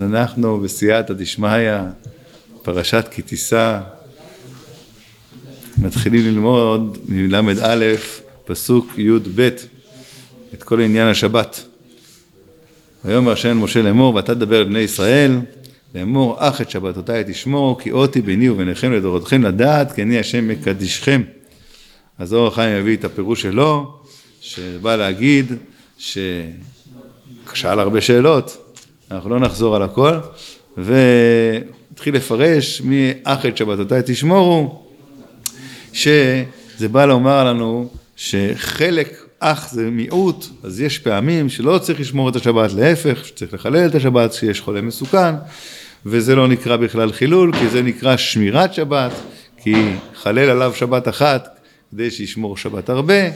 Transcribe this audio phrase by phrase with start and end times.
[0.00, 1.72] אנחנו בסייעתא דשמיא,
[2.62, 3.80] פרשת כי תישא,
[5.78, 7.84] מתחילים ללמוד מל"א,
[8.44, 9.48] פסוק י"ב,
[10.54, 11.64] את כל עניין השבת.
[13.04, 15.40] ויאמר השם משה לאמור, ואתה תדבר לבני ישראל,
[15.94, 21.22] לאמור, אך את שבתותיי תשמור, כי אותי ביני וביניכם לדורותיכם לדעת, כי אני השם מקדישכם.
[22.18, 24.00] אז אור החיים מביא את הפירוש שלו,
[24.40, 25.52] שבא להגיד,
[25.98, 28.65] ששאל הרבה שאלות,
[29.10, 30.12] אנחנו לא נחזור על הכל,
[30.76, 34.82] והתחיל לפרש מאח את שבתותיי תשמורו,
[35.92, 42.36] שזה בא לומר לנו שחלק אח זה מיעוט, אז יש פעמים שלא צריך לשמור את
[42.36, 45.34] השבת, להפך, שצריך לחלל את השבת כשיש חולה מסוכן,
[46.06, 49.12] וזה לא נקרא בכלל חילול, כי זה נקרא שמירת שבת,
[49.62, 49.74] כי
[50.14, 51.58] חלל עליו שבת אחת
[51.90, 53.30] כדי שישמור שבת הרבה,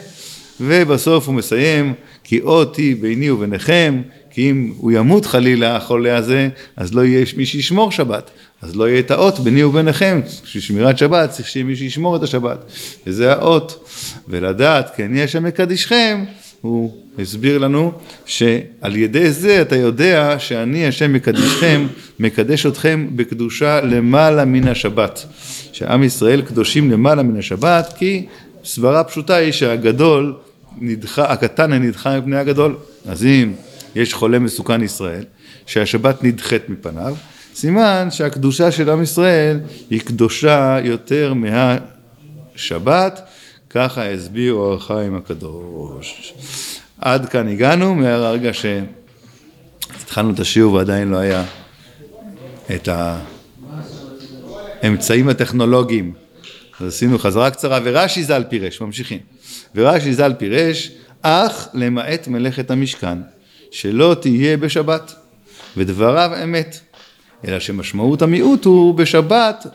[0.61, 6.95] ובסוף הוא מסיים, כי אותי ביני וביניכם, כי אם הוא ימות חלילה החולה הזה, אז
[6.95, 8.31] לא יהיה מי שישמור שבת,
[8.63, 12.23] אז לא יהיה את האות ביני וביניכם, בשביל שמירת שבת צריך שיהיה מי שישמור את
[12.23, 12.65] השבת,
[13.07, 13.89] וזה האות,
[14.29, 16.25] ולדעת אני השם מקדישכם,
[16.61, 17.93] הוא הסביר לנו
[18.27, 21.87] שעל ידי זה אתה יודע שאני השם מקדישכם,
[22.21, 25.27] מקדש אתכם בקדושה למעלה מן השבת,
[25.73, 28.27] שעם ישראל קדושים למעלה מן השבת, כי
[28.65, 30.35] סברה פשוטה היא שהגדול
[30.81, 32.77] נדחה, הקטן הנדחה מפני הגדול,
[33.09, 33.53] אז אם
[33.95, 35.25] יש חולה מסוכן ישראל,
[35.67, 37.15] שהשבת נדחית מפניו,
[37.55, 43.21] סימן שהקדושה של עם ישראל היא קדושה יותר מהשבת,
[43.71, 46.35] ככה הסביר אור החיים הקדוש.
[46.99, 51.45] עד כאן הגענו, מהרגע שהתחלנו את השיעור ועדיין לא היה
[52.75, 52.89] את
[54.83, 56.13] האמצעים הטכנולוגיים.
[56.81, 59.19] אז עשינו חזרה קצרה, ורש"י ז"ל פירש, ממשיכים.
[59.75, 60.91] ורש"י ז"ל פירש,
[61.23, 63.19] אך למעט מלאכת המשכן.
[63.71, 65.15] שלא תהיה בשבת,
[65.77, 66.81] ודבריו אמת.
[67.49, 69.67] אלא שמשמעות המיעוט הוא בשבת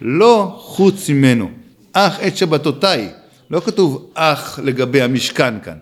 [0.00, 1.50] לא חוץ ממנו,
[1.92, 3.08] אך את שבתותיי,
[3.50, 5.76] לא כתוב אך לגבי המשכן כאן,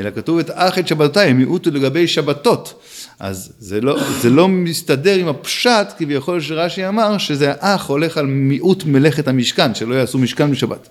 [0.00, 2.82] אלא כתוב את אך את שבתותיי, המיעוט הוא לגבי שבתות,
[3.20, 8.26] אז זה לא, זה לא מסתדר עם הפשט כביכול שרש"י אמר שזה האח הולך על
[8.26, 10.88] מיעוט מלאכת המשכן, שלא יעשו משכן בשבת.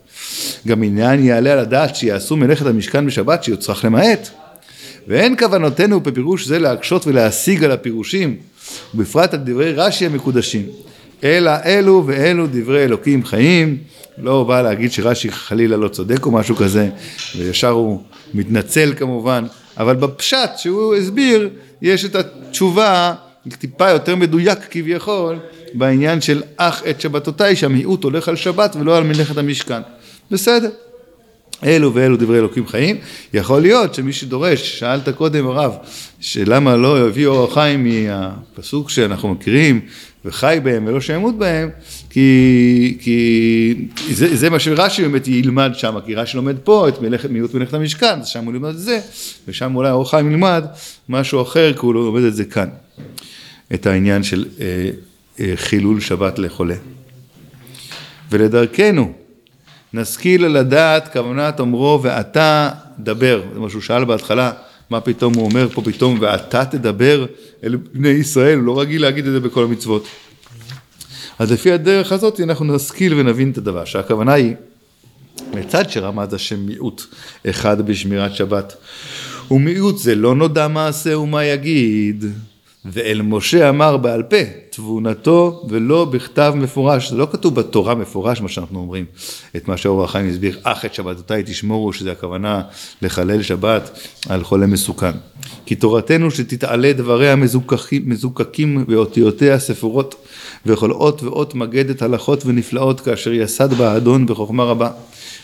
[0.68, 4.30] גם עניין יעלה על הדעת שיעשו מלאכת המשכן בשבת שיוצרך למעט,
[5.08, 8.38] ואין כוונותינו בפירוש זה להקשות ולהשיג על הפירושים,
[8.96, 10.66] ובפרט על דברי רש"י המקודשים,
[11.24, 13.78] אלא אלו ואלו דברי אלוקים חיים,
[14.18, 16.90] לא בא להגיד שרש"י חלילה לא צודק או משהו כזה,
[17.38, 18.02] וישר הוא
[18.34, 19.46] מתנצל כמובן,
[19.78, 21.50] אבל בפשט שהוא הסביר,
[21.82, 23.14] יש את התשובה
[23.50, 25.40] טיפה יותר מדויק כביכול,
[25.74, 29.82] בעניין של אך את שבתותיי, שהמיעוט הולך על שבת ולא על מלאכת המשכן.
[30.32, 30.70] בסדר.
[31.64, 32.98] אלו ואלו דברי אלוקים חיים,
[33.34, 35.74] יכול להיות שמי שדורש, שאלת קודם הרב,
[36.20, 39.82] שלמה לא הביא אור החיים מהפסוק שאנחנו מכירים
[40.26, 41.70] וחי בהם ולא שימות בהם,
[42.10, 43.76] כי, כי
[44.10, 47.74] זה, זה מה שרש"י באמת ילמד שם, כי רש"י לומד פה את מלאכת, מיעוט מלאכת
[47.74, 49.00] המשכן, אז שם הוא ילמד את זה,
[49.48, 50.66] ושם אולי אור החיים ילמד
[51.10, 52.70] משהו אחר, כי הוא לא לומד את זה כאן,
[53.74, 54.90] את העניין של אה,
[55.40, 56.76] אה, חילול שבת לחולה.
[58.32, 59.14] ולדרכנו,
[59.94, 64.52] נשכיל לדעת כוונת אומרו ואתה דבר, זה מה שהוא שאל בהתחלה,
[64.92, 67.26] מה פתאום הוא אומר פה פתאום ואתה תדבר
[67.64, 70.08] אל בני ישראל, הוא לא רגיל להגיד את זה בכל המצוות.
[71.40, 74.56] אז לפי הדרך הזאת אנחנו נשכיל ונבין את הדבר, שהכוונה היא
[75.54, 77.04] מצד שרמז השם מיעוט
[77.50, 78.76] אחד בשמירת שבת
[79.52, 82.26] ומיעוט זה לא נודע מעשה ומה יגיד
[82.86, 84.38] ואל משה אמר בעל פה,
[84.70, 89.06] תבונתו ולא בכתב מפורש, זה לא כתוב בתורה מפורש מה שאנחנו אומרים,
[89.56, 92.62] את מה שאור החיים הסביר, אך את שבתותיי תשמורו, שזה הכוונה
[93.02, 95.12] לחלל שבת על חולה מסוכן.
[95.66, 100.28] כי תורתנו שתתעלה דבריה מזוקקים, מזוקקים באותיותיה ספורות,
[100.66, 104.90] וכל אות ואות מגדת הלכות ונפלאות, כאשר יסד בה האדון בחוכמה רבה,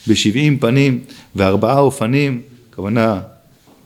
[0.08, 1.00] בשבעים פנים
[1.36, 3.20] וארבעה אופנים, הכוונה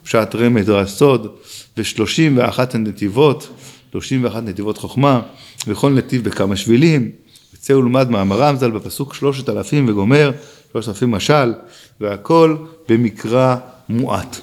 [0.04, 1.36] פשט רמז או הסוד,
[1.76, 3.48] ושלושים ואחת הנתיבות,
[3.92, 5.20] שלושים ואחת נתיבות חוכמה,
[5.66, 7.10] וכל נתיב בכמה שבילים,
[7.54, 10.30] וצא ולמד מאמרם ז"ל בפסוק שלושת אלפים וגומר,
[10.72, 11.54] שלושת אלפים משל,
[12.00, 12.56] והכל
[12.88, 13.56] במקרא
[13.88, 14.36] מועט.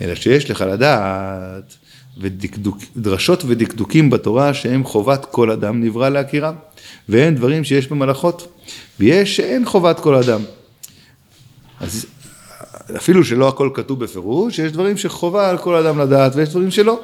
[0.00, 1.74] אלא שיש לך לדעת
[2.20, 6.54] ודקדוק, דרשות ודקדוקים בתורה שהם חובת כל אדם נברא להכירם,
[7.08, 8.62] והם דברים שיש במלאכות,
[9.00, 10.40] ויש שאין חובת כל אדם.
[11.80, 12.06] אז
[12.96, 17.00] אפילו שלא הכל כתוב בפירוש, יש דברים שחובה על כל אדם לדעת ויש דברים שלא.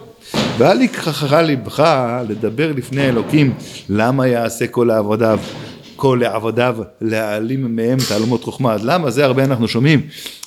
[0.59, 1.85] ואל יכחך ליבך
[2.29, 3.55] לדבר לפני אלוקים
[3.89, 5.39] למה יעשה כל העבודיו,
[5.97, 8.73] כל לעבודיו להעלים מהם תעלומות חוכמה.
[8.73, 10.01] אז למה זה הרבה אנחנו שומעים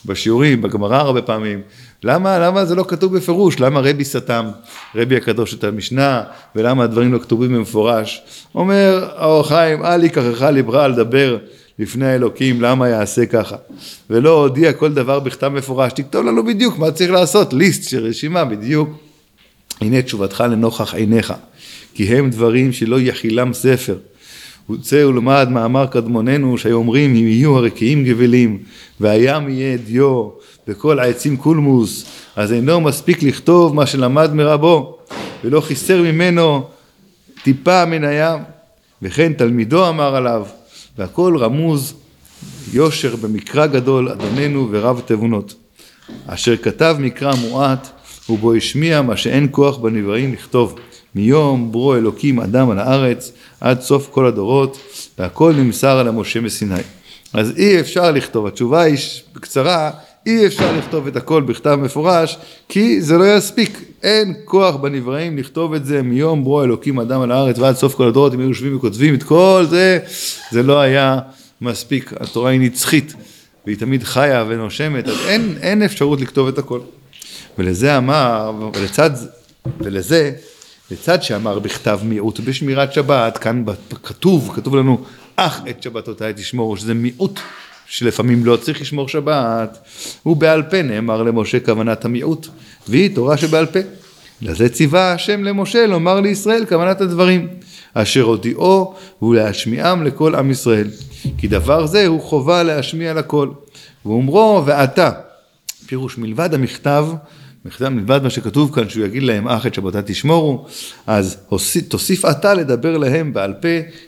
[0.06, 1.62] בשיעורים, בגמרא הרבה פעמים,
[2.04, 3.60] למה, למה זה לא כתוב בפירוש?
[3.60, 4.46] למה רבי סתם,
[4.96, 6.24] רבי הקדוש את המשנה,
[6.56, 8.22] ולמה הדברים לא כתובים במפורש?
[8.56, 11.38] אומר האור חיים, אל ייקחך לברה לדבר
[11.80, 13.56] לפני האלוקים, למה יעשה ככה?
[14.10, 18.46] ולא הודיע כל דבר בכתב מפורש, תכתוב לנו בדיוק מה צריך לעשות, ליסט של רשימה
[18.46, 18.90] בדיוק.
[19.82, 21.34] הנה תשובתך לנוכח עיניך,
[21.94, 23.98] כי הם דברים שלא יכילם ספר.
[24.70, 28.58] וצא ולמד מאמר קדמוננו שהיו אומרים אם יהיו הרקיעים גבלים
[29.00, 30.30] והים יהיה דיו
[30.68, 32.06] וכל העצים קולמוס
[32.36, 34.98] אז אינו מספיק לכתוב מה שלמד מרבו
[35.44, 36.68] ולא חיסר ממנו
[37.44, 38.40] טיפה מן הים
[39.02, 40.46] וכן תלמידו אמר עליו
[40.98, 41.94] והכל רמוז
[42.74, 45.54] יושר במקרא גדול אדוננו ורב תבונות
[46.28, 47.88] אשר כתב מקרא מועט
[48.30, 50.76] ובו השמיע מה שאין כוח בנבראים לכתוב
[51.16, 53.32] מיום ברו אלוקים אדם על הארץ
[53.62, 54.78] עד סוף כל הדורות
[55.20, 56.82] והכל נמסר על המשה מסיני.
[57.34, 58.98] אז אי אפשר לכתוב, התשובה היא
[59.36, 59.92] בקצרה,
[60.26, 62.38] אי אפשר לכתוב את הכל בכתב מפורש
[62.70, 67.32] כי זה לא יספיק, אין כוח בנבראים לכתוב את זה מיום ברו אלוקים אדם על
[67.32, 70.00] הארץ ועד סוף כל הדורות, אם היו יושבים וכותבים את כל זה,
[70.52, 71.20] זה לא היה
[71.62, 73.14] מספיק, התורה היא נצחית
[73.66, 76.80] והיא תמיד חיה ונושמת, אז אין, אין אפשרות לכתוב את הכל.
[77.58, 79.12] ולזה אמר, ולצד,
[79.80, 80.32] ולזה
[80.92, 83.64] לצד שאמר בכתב מיעוט בשמירת שבת, כאן
[84.04, 85.04] כתוב, כתוב לנו,
[85.36, 87.40] אך את שבתותיי תשמור, שזה מיעוט
[87.90, 89.78] שלפעמים לא צריך לשמור שבת,
[90.26, 92.48] ובעל פה נאמר למשה כוונת המיעוט,
[92.88, 93.80] והיא תורה שבעל פה.
[94.42, 97.48] לזה ציווה השם למשה לומר לישראל כוונת הדברים,
[97.94, 100.88] אשר הודיעו ולהשמיעם לכל עם ישראל,
[101.38, 103.50] כי דבר זה הוא חובה להשמיע לכל.
[104.06, 105.12] ואומרו ועתה,
[105.86, 107.06] פירוש מלבד המכתב
[107.90, 110.66] מלבד מה שכתוב כאן שהוא יגיד להם אך את שבתה תשמורו,
[111.08, 111.38] אז
[111.88, 113.68] תוסיף אתה לדבר להם בעל פה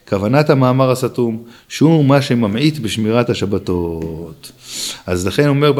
[0.09, 4.51] כוונת המאמר הסתום, שהוא מה שממעיט בשמירת השבתות.
[5.07, 5.73] אז לכן אומר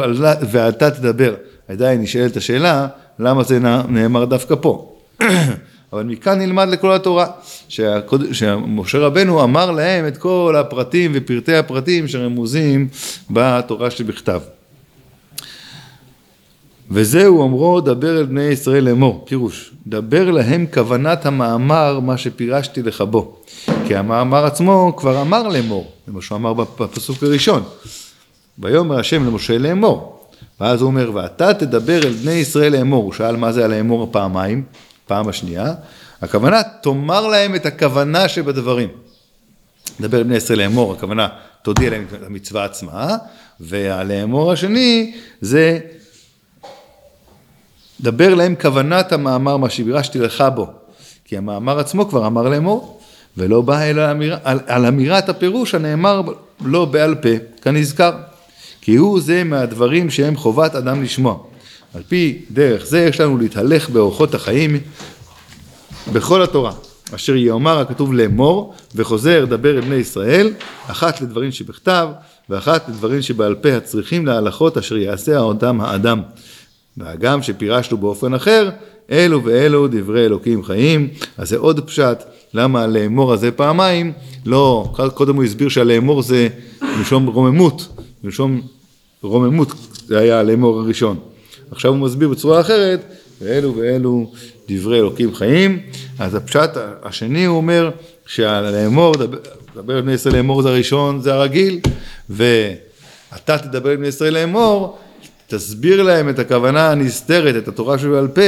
[0.50, 1.34] ואתה תדבר,
[1.68, 2.86] עדיין נשאלת השאלה
[3.18, 3.58] למה זה
[3.88, 4.96] נאמר דווקא פה.
[5.92, 7.26] אבל מכאן נלמד לכל התורה,
[7.68, 12.88] שמשה רבנו אמר להם את כל הפרטים ופרטי הפרטים שרמוזים
[13.30, 14.40] בתורה שבכתב.
[16.94, 23.00] וזהו אומרו דבר אל בני ישראל לאמור, פירוש, דבר להם כוונת המאמר מה שפירשתי לך
[23.00, 23.36] בו,
[23.86, 27.62] כי המאמר עצמו כבר אמר לאמור, זה מה שהוא אמר בפסוק הראשון,
[28.58, 30.26] ויאמר השם למשה לאמור,
[30.60, 34.08] ואז הוא אומר ואתה תדבר אל בני ישראל לאמור, הוא שאל מה זה על לאמור
[34.12, 34.64] פעמיים,
[35.06, 35.74] פעם השנייה,
[36.22, 38.88] הכוונה תאמר להם את הכוונה שבדברים,
[40.00, 41.28] דבר אל בני ישראל לאמור, הכוונה
[41.62, 43.16] תודיע להם את המצווה עצמה,
[43.60, 45.78] והלאמור השני זה
[48.02, 50.66] דבר להם כוונת המאמר מה שבירשתי לך בו,
[51.24, 53.00] כי המאמר עצמו כבר אמר לאמור,
[53.36, 56.22] ולא בא אלא אמיר, על, על אמירת הפירוש הנאמר
[56.64, 57.28] לא בעל פה,
[57.62, 58.12] כנזכר,
[58.80, 61.38] כי הוא זה מהדברים שהם חובת אדם לשמוע.
[61.94, 64.80] על פי דרך זה יש לנו להתהלך באורחות החיים
[66.12, 66.72] בכל התורה,
[67.14, 70.52] אשר יאמר הכתוב לאמור, וחוזר דבר אל בני ישראל,
[70.86, 72.08] אחת לדברים שבכתב,
[72.48, 76.22] ואחת לדברים שבעל פה הצריכים להלכות אשר יעשה אותם האדם.
[76.96, 78.70] והגם שפירשנו באופן אחר,
[79.10, 81.08] אלו ואלו דברי אלוקים חיים,
[81.38, 82.22] אז זה עוד פשט,
[82.54, 84.12] למה לאמור הזה פעמיים,
[84.46, 86.48] לא, קודם הוא הסביר שהלאמור זה
[86.82, 87.88] מלשון רוממות,
[88.24, 88.60] מלשון
[89.22, 89.72] רוממות
[90.06, 91.18] זה היה הלאמור הראשון.
[91.70, 93.00] עכשיו הוא מסביר בצורה אחרת,
[93.40, 94.30] ואלו ואלו
[94.68, 95.78] דברי אלוקים חיים,
[96.18, 96.70] אז הפשט
[97.02, 97.90] השני הוא אומר
[98.26, 99.14] שהלאמור,
[99.74, 101.80] דבר בני ישראל לאמור זה הראשון, זה הרגיל,
[102.30, 104.98] ואתה תדבר בני ישראל לאמור,
[105.54, 108.40] תסביר להם את הכוונה הנסתרת, את התורה שבעל פה,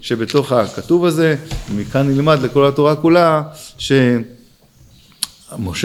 [0.00, 1.36] שבתוך הכתוב הזה,
[1.70, 3.42] ומכאן נלמד לכל התורה כולה,
[3.78, 4.20] שמשה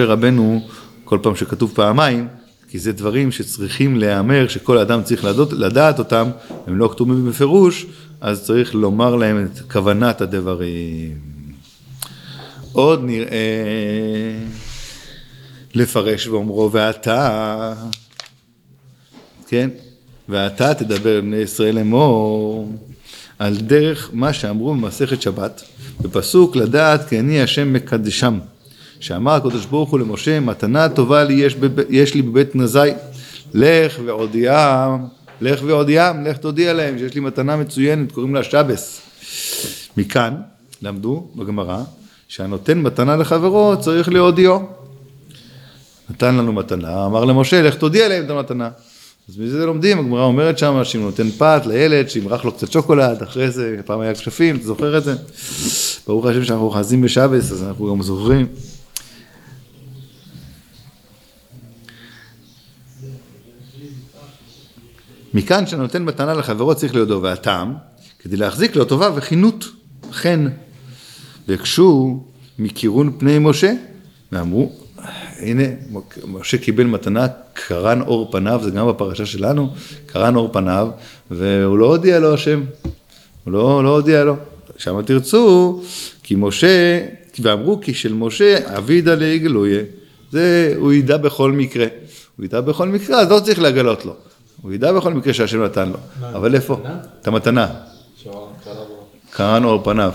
[0.05, 0.67] רבנו,
[1.03, 2.27] כל פעם שכתוב פעמיים,
[2.69, 6.29] כי זה דברים שצריכים להיאמר, שכל אדם צריך לדעת, לדעת אותם,
[6.67, 7.85] הם לא כתובים בפירוש,
[8.21, 11.17] אז צריך לומר להם את כוונת הדברים.
[12.73, 13.37] עוד נראה
[15.75, 17.73] לפרש ואומרו ואתה,
[19.47, 19.69] כן?
[20.29, 22.71] ואתה תדבר עם בני ישראל לאמור
[23.39, 25.63] על דרך מה שאמרו במסכת שבת,
[26.01, 28.39] בפסוק לדעת כי אני השם מקדשם,
[28.99, 31.79] שאמר הקדוש ברוך הוא למשה מתנה טובה לי יש, בב...
[31.89, 32.79] יש לי בבית נזי,
[33.53, 35.05] לך והודיעם,
[35.41, 39.01] לך והודיעם, לך תודיע להם שיש לי מתנה מצוינת, קוראים לה שבס.
[39.97, 40.35] מכאן
[40.81, 41.81] למדו בגמרא
[42.27, 44.59] שהנותן מתנה לחברו צריך להודיעו.
[46.09, 48.69] נתן לנו מתנה, אמר למשה לך תודיע להם את המתנה.
[49.29, 53.51] אז מזה לומדים, הגמרא אומרת שם שאם נותן פת לילד, שימרח לו קצת שוקולד, אחרי
[53.51, 55.15] זה, פעם היה כשפים, אתה זוכר את זה?
[56.07, 58.47] ברוך השם שאנחנו אוחזים בשבס, אז אנחנו גם זוכרים.
[65.33, 67.73] מכאן שנותן מתנה לחברו צריך ליודו והטעם,
[68.19, 69.65] כדי להחזיק לו טובה וחינות,
[70.11, 70.47] חן.
[71.47, 72.23] והקשו
[72.59, 73.73] מכירון פני משה,
[74.31, 74.71] ואמרו,
[75.41, 75.63] הנה,
[76.27, 79.69] משה קיבל מתנה, קרן אור פניו, זה גם בפרשה שלנו,
[80.05, 80.87] קרן אור פניו,
[81.31, 82.63] והוא לא הודיע לו השם,
[83.43, 84.35] הוא לא, לא הודיע לו.
[84.77, 85.81] שם תרצו,
[86.23, 86.99] כי משה,
[87.39, 89.81] ואמרו כי של משה אבידא לעגלויה,
[90.31, 91.85] זה הוא ידע בכל מקרה,
[92.37, 94.15] הוא ידע בכל מקרה, אז לא צריך לגלות לו,
[94.61, 95.97] הוא ידע בכל מקרה שהשם נתן לו,
[96.33, 96.77] אבל איפה?
[97.21, 97.67] את המתנה.
[99.31, 100.11] קרן אור פניו.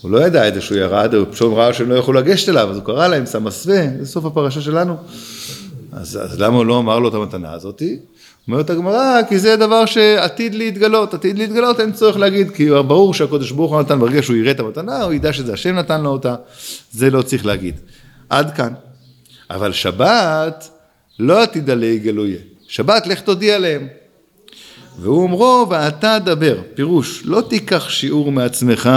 [0.00, 2.70] הוא לא ידע את זה שהוא ירד, הוא פשוט ראה שהם לא יכלו לגשת אליו,
[2.70, 4.96] אז הוא קרא להם שם מסווה, זה סוף הפרשה שלנו.
[5.92, 7.98] אז, אז למה הוא לא אמר לו את המתנה הזאתי?
[8.48, 13.50] אומרת הגמרא, כי זה דבר שעתיד להתגלות, עתיד להתגלות, אין צורך להגיד, כי ברור שהקדוש
[13.50, 16.34] ברוך הוא נתן, ברגע שהוא יראה את המתנה, הוא ידע שזה השם נתן לו אותה,
[16.92, 17.74] זה לא צריך להגיד.
[18.30, 18.72] עד כאן.
[19.50, 20.70] אבל שבת
[21.18, 22.38] לא עתידה להיגלויה.
[22.68, 23.88] שבת, לך תודיע להם.
[24.98, 26.56] והוא אומרו, ואתה דבר.
[26.74, 28.90] פירוש, לא תיקח שיעור מעצמך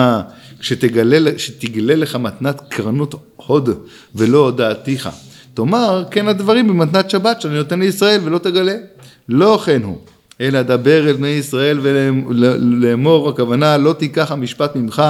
[0.60, 3.70] כשתגלה לך מתנת קרנות הוד
[4.16, 5.10] ולא הודעתיך.
[5.54, 8.76] תאמר, כן הדברים במתנת שבת שאני נותן לישראל ולא תגלה.
[9.30, 9.98] לא כן הוא,
[10.42, 15.04] אלא דבר אל בני ישראל ולאמור, הכוונה לא תיקח המשפט ממך,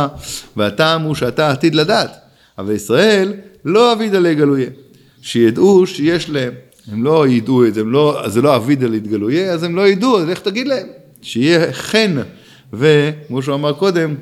[0.57, 2.11] והטעם הוא שאתה עתיד לדעת.
[2.57, 3.33] אבל ישראל
[3.65, 4.69] לא אבידה לגלויה.
[5.21, 6.53] שידעו שיש להם.
[6.91, 10.29] הם לא ידעו את זה, לא, זה לא אבידה להתגלויה, אז הם לא ידעו, אז
[10.29, 10.87] איך תגיד להם?
[11.21, 12.15] שיהיה חן,
[12.73, 14.15] וכמו שהוא אמר קודם,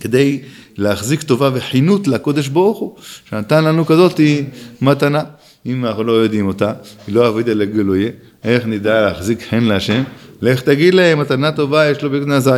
[0.00, 0.40] כדי
[0.76, 2.94] להחזיק טובה וחינות לקודש ברוך הוא,
[3.30, 4.20] שנתן לנו כזאת
[4.80, 5.22] מתנה.
[5.66, 6.72] אם אנחנו לא יודעים אותה,
[7.06, 8.10] היא לא אבידה לגלויה,
[8.44, 10.02] איך נדע להחזיק חן להשם?
[10.42, 12.50] לך תגיד להם, מתנה טובה יש לו בגנזי.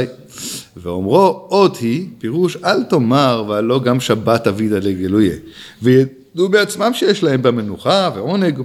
[0.76, 5.35] ואומרו, עוד היא, פירוש אל תאמר, והלא גם שבת אבידה לגלויה.
[5.83, 8.62] וידעו בעצמם שיש להם במנוחה ועונג.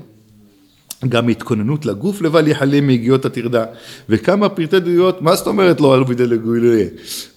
[1.10, 3.66] גם התכוננות לגוף לבל יחלה מיגיעות הטרדה.
[4.10, 6.88] וכמה פרטי דויות, מה זאת אומרת לא על וידא לגוילויה?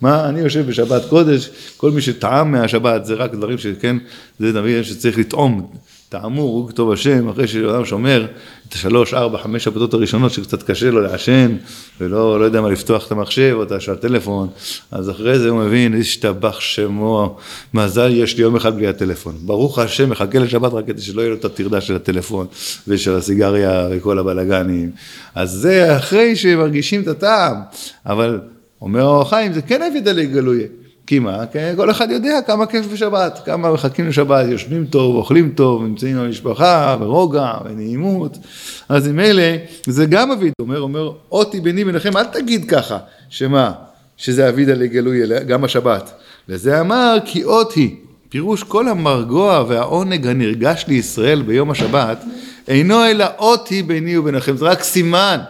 [0.01, 3.97] מה, אני יושב בשבת קודש, כל מי שטעם מהשבת, זה רק דברים שכן,
[4.39, 5.71] זה דבר שצריך לטעום.
[6.09, 8.27] טעמו, רוק טוב השם, אחרי שאדם שומר
[8.69, 11.57] את השלוש, ארבע, חמש שבתות הראשונות שקצת קשה לו לעשן,
[12.01, 14.49] ולא לא יודע מה לפתוח את המחשב או את הטלפון,
[14.91, 17.37] אז אחרי זה הוא מבין, השתבח שמו,
[17.75, 19.35] מזל יש לי יום אחד בלי הטלפון.
[19.41, 22.47] ברוך השם, מחכה לשבת רק כדי שלא יהיה לו את הטרדה של הטלפון
[22.89, 24.91] ושל הסיגריה וכל הבלאגנים.
[25.35, 27.57] אז זה אחרי שמרגישים את הטעם,
[28.07, 28.41] אבל
[28.81, 30.67] אומר אור החיים, זה כן הביא דלי גלויה.
[31.07, 31.47] כי מה?
[31.53, 36.17] כי כל אחד יודע כמה כיף בשבת, כמה מחכים לשבת, יושבים טוב, אוכלים טוב, נמצאים
[36.17, 38.39] במשפחה, ברוגע, בנעימות.
[38.89, 42.99] אז עם אלה, זה גם אביד, אומר, אומר, אותי ביני ביניכם, אל תגיד ככה,
[43.29, 43.73] שמה?
[44.17, 46.13] שזה אבידה לגלוי, גם השבת.
[46.49, 47.97] לזה אמר, כי אות היא.
[48.29, 52.25] פירוש כל המרגוע והעונג הנרגש לישראל ביום השבת,
[52.69, 55.41] אינו אלא אות היא ביני וביניכם, זה רק סימן.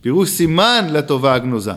[0.00, 1.72] פירוש סימן לטובה הגנוזה.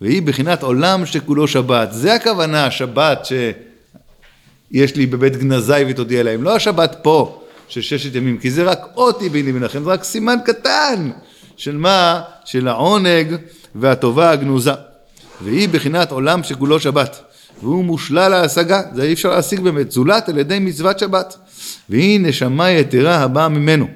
[0.00, 1.88] והיא בחינת עולם שכולו שבת.
[1.92, 8.38] זה הכוונה, השבת שיש לי בבית גנזי ותודיע להם, לא השבת פה של ששת ימים,
[8.38, 11.10] כי זה רק אותי ביני וביניכם, זה רק סימן קטן
[11.56, 12.22] של מה?
[12.44, 13.36] של העונג
[13.74, 14.72] והטובה הגנוזה.
[15.44, 17.20] והיא בחינת עולם שכולו שבת.
[17.62, 21.36] והוא מושלל ההשגה, זה אי אפשר להשיג באמת, זולת על ידי מצוות שבת.
[21.88, 23.88] והיא נשמה יתרה הבאה ממנו.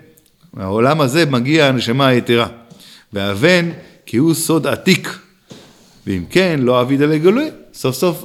[0.55, 2.47] מהעולם הזה מגיע הנשמה היתרה.
[3.13, 3.71] והבן
[4.07, 5.19] כי הוא סוד עתיק
[6.07, 7.51] ואם כן, לא אבידה לגלוי.
[7.75, 8.25] סוף סוף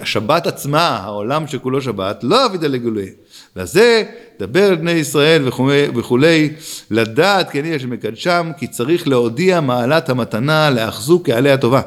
[0.00, 3.10] השבת עצמה, העולם שכולו שבת, לא אבידה לגלוי.
[3.56, 4.02] וזה,
[4.40, 5.48] דבר בני ישראל
[5.94, 6.50] וכולי,
[6.90, 11.80] לדעת אני השם מקדשם, כי צריך להודיע מעלת המתנה, לאחזו קהלי הטובה,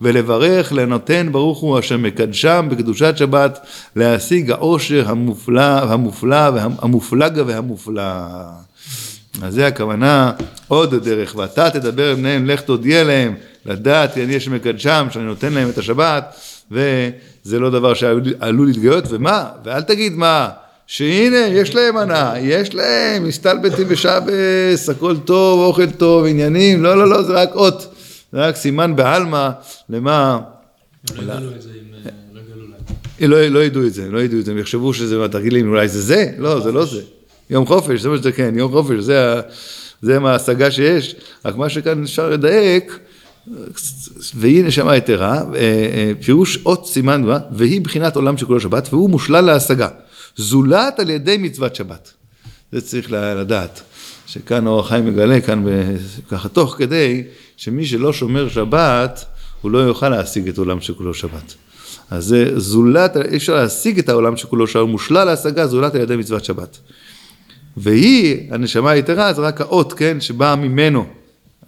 [0.00, 8.02] ולברך לנותן ברוך הוא אשר מקדשם בקדושת שבת, להשיג העושר המופלא, המופלא, המופלג והמופלא.
[9.42, 10.32] אז זה הכוונה,
[10.68, 13.34] עוד דרך, ואתה תדבר עם בניהם, לך תודיע להם,
[13.66, 16.34] לדעת כי אני יש מקדשם, שאני נותן להם את השבת,
[16.70, 19.48] וזה לא דבר שעלול להתגאות, ומה?
[19.64, 20.48] ואל תגיד מה,
[20.86, 27.08] שהנה, יש להם הנאה, יש להם, מסתלבטים בשבס, הכל טוב, אוכל טוב, עניינים, לא, לא,
[27.10, 27.94] לא, זה רק אות,
[28.32, 29.50] זה רק סימן בעלמא,
[29.88, 30.40] למה...
[31.16, 32.10] לא ידעו את זה אם...
[33.20, 35.62] אה, לא, לא ידעו את זה, לא ידעו את זה, הם יחשבו שזה, תגיד לי,
[35.62, 36.30] אולי זה זה?
[36.38, 37.02] לא, זה לא זה.
[37.50, 39.40] יום חופש, זה מה שזה כן, יום חופש, זה,
[40.02, 42.98] זה מה ההשגה שיש, רק מה שכאן אפשר לדייק,
[44.34, 49.44] והיא נשמה יתרה, אה, אה, פירוש אות סימן, והיא בחינת עולם שכולו שבת, והוא מושלל
[49.44, 49.88] להשגה,
[50.36, 52.12] זולת על ידי מצוות שבת.
[52.72, 53.82] זה צריך לדעת,
[54.26, 55.64] שכאן אור החיים מגלה כאן
[56.28, 57.22] ככה תוך כדי,
[57.56, 59.24] שמי שלא שומר שבת,
[59.62, 61.54] הוא לא יוכל להשיג את עולם שכולו שבת.
[62.10, 66.16] אז זה זולת, אי אפשר להשיג את העולם שכולו שבת, מושלל להשגה זולת על ידי
[66.16, 66.78] מצוות שבת.
[67.76, 71.06] והיא, הנשמה היתרה, זה רק האות, כן, שבאה ממנו.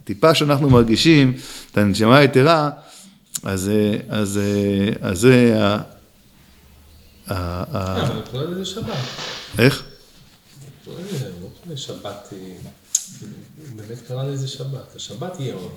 [0.09, 1.35] טיפה שאנחנו מרגישים
[1.73, 2.71] את הנשמה היתרה,
[3.43, 4.19] אז, אה,
[5.05, 5.79] אה, זה ה...
[7.31, 8.97] אבל קורא לזה שבת.
[9.59, 9.83] איך?
[10.85, 11.31] קורא לזה,
[11.71, 12.39] לא שבת, אה,
[13.77, 14.97] באמת קרא לזה שבת.
[14.97, 15.73] השבת יהיה עוד.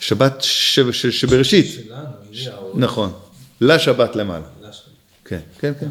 [0.00, 1.66] שבת שבראשית.
[1.72, 2.72] שלנו יהיה עוד.
[2.74, 3.12] נכון.
[3.60, 4.46] לשבת למעלה.
[5.24, 5.88] כן, כן, כן.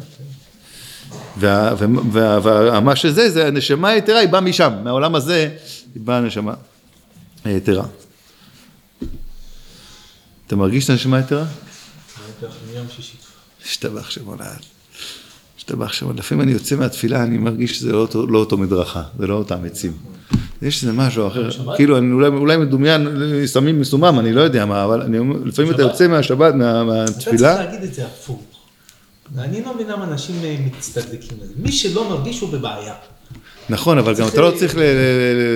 [2.12, 5.56] ומה שזה, זה הנשמה היתרה, היא באה משם, מהעולם הזה,
[5.94, 6.54] היא באה הנשמה
[7.50, 7.84] היתרה.
[10.46, 11.44] אתה מרגיש את הנשמה היתרה?
[13.64, 14.58] השתבח שמו לעד.
[15.58, 16.12] השתבח שמו.
[16.12, 19.64] לפעמים אני יוצא מהתפילה, אני מרגיש שזה לא אותו, לא אותו מדרכה, זה לא אותם
[19.64, 19.92] עצים.
[20.62, 23.06] יש איזה משהו אחר, כאילו, אני אולי, אולי מדומיין,
[23.52, 25.90] שמים מסומם, אני לא יודע מה, אבל אני לפעמים אתה שבת?
[25.90, 28.42] יוצא מהשבת, מה- אתה צריך מהתפילה, להגיד את זה הפוך.
[29.38, 31.52] אני לא מבין למה אנשים אה, מצטדקים לזה.
[31.56, 32.94] מי שלא מרגיש הוא בבעיה.
[33.68, 34.76] נכון, אבל גם אתה לא צריך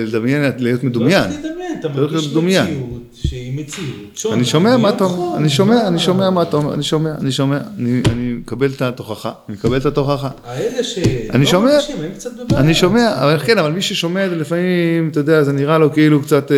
[0.07, 1.23] לדמיין, להיות מדומיין.
[1.23, 2.27] לא צריך לדמיין, אתה אתה לא מרגיש.
[2.27, 4.35] מציאות שהיא מציאות שונה.
[4.35, 5.37] אני שומע מה אתה מיום אומר.
[5.37, 9.31] אני שומע, אני שומע מה אתה אומר, אני שומע, אני שומע, אני מקבל את התוכחה,
[9.49, 10.29] אני מקבל את התוכחה.
[10.45, 11.71] האלה שלא אני שומע.
[11.71, 12.61] מרגישים, הם קצת בבעיה.
[12.61, 15.93] אני שומע, אבל כן, אבל מי ששומע את זה לפעמים, אתה יודע, זה נראה לו
[15.93, 16.57] כאילו קצת, אה,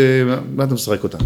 [0.55, 1.17] מה אתה משחק אותה?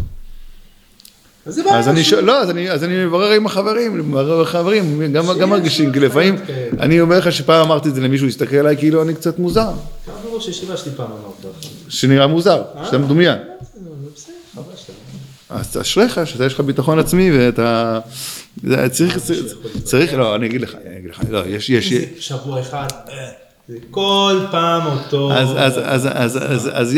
[1.47, 2.09] אז זה בעיה אז אני, ש...
[2.09, 2.21] שלו.
[2.21, 6.35] לא, אז אני, אז אני מברר עם החברים, מברר עם החברים, גם, מרגישים, כי לפעמים.
[6.79, 9.69] אני אומר לך שפעם אמרתי את זה למישהו, הסתכל עליי כאילו אני קצת מוזר,
[10.07, 11.55] גם בראש ישיבה שלי פעם אמרת.
[11.89, 13.37] שנראה מוזר, שאתה מדומיין.
[14.55, 14.93] חבל שאתה
[15.49, 17.99] אז אשריך, שאתה יש לך ביטחון עצמי ואתה,
[18.91, 19.17] צריך,
[19.83, 23.46] צריך, לא, אני אגיד לך, אני אגיד לך, לא, יש, יש, שבוע אחד, אה,
[23.91, 25.31] כל פעם אותו.
[26.73, 26.93] אז,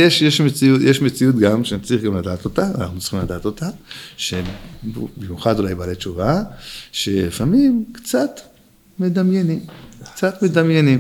[0.82, 3.70] יש מציאות גם שצריך גם לדעת אותה, אנחנו צריכים לדעת אותה,
[4.18, 6.42] שבמיוחד אולי בעלי תשובה,
[6.92, 8.40] שלפעמים קצת
[9.00, 9.60] מדמיינים,
[10.04, 11.00] קצת מדמיינים.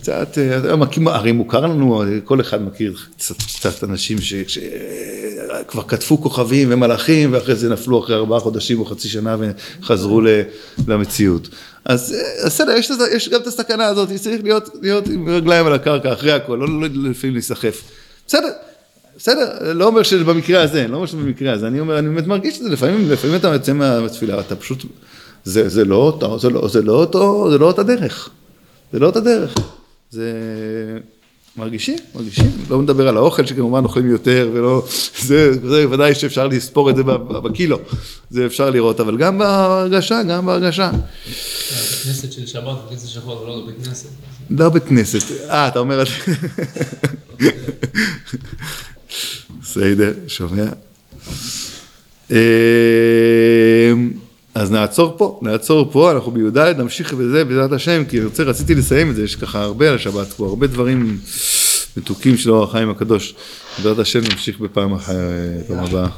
[0.00, 7.32] קצת, אה, הרי מוכר לנו, כל אחד מכיר קצת, קצת אנשים שכבר כתבו כוכבים ומלאכים
[7.32, 9.36] ואחרי זה נפלו אחרי ארבעה חודשים או חצי שנה
[9.80, 10.20] וחזרו
[10.88, 11.48] למציאות.
[11.84, 15.72] אז אה, בסדר, יש, יש גם את הסכנה הזאת, צריך להיות, להיות עם רגליים על
[15.72, 17.82] הקרקע אחרי הכל, לא, לא לפעמים להיסחף.
[18.26, 18.48] בסדר,
[19.16, 22.26] בסדר, לא אומר שזה במקרה הזה, לא אומר שזה במקרה הזה, אני אומר, אני באמת
[22.26, 24.84] מרגיש את זה, לפעמים, לפעמים אתה יוצא מהתפילה, אתה פשוט,
[25.44, 28.30] זה, זה לא אותו, זה לא, זה לא אותו, זה לא אותה דרך,
[28.92, 29.54] זה לא אותה דרך,
[30.10, 30.32] זה
[31.56, 34.86] מרגישים, מרגישים, לא מדבר על האוכל שכמובן אוכלים יותר ולא,
[35.20, 37.02] זה, זה ודאי שאפשר לספור את זה
[37.42, 37.78] בקילו,
[38.30, 40.90] זה אפשר לראות, אבל גם בהרגשה, גם בהרגשה.
[42.04, 44.08] כנסת של שבת וכנסת של חול, לא בבית כנסת.
[44.50, 46.10] לא בית כנסת, אה, אתה אומר זה.
[49.62, 50.66] בסדר, שומע.
[54.54, 59.10] אז נעצור פה, נעצור פה, אנחנו בי"ד, נמשיך בזה בעזרת השם, כי רוצה, רציתי לסיים
[59.10, 61.18] את זה, יש ככה הרבה על השבת פה, הרבה דברים
[61.96, 63.34] מתוקים של אור החיים הקדוש.
[63.76, 66.08] בעזרת השם נמשיך בפעם אחרת, פעם הבאה.